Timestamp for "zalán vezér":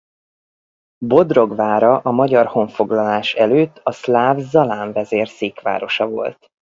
4.39-5.27